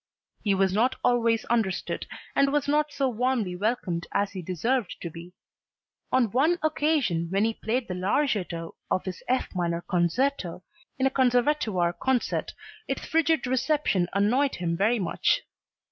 [0.41, 5.11] He was not always understood and was not so warmly welcomed as he deserved to
[5.11, 5.35] be;
[6.11, 10.63] on one occasion when he played the Larghetto of his F minor concerto
[10.97, 12.55] in a Conservatoire concert,
[12.87, 15.41] its frigid reception annoyed him very much.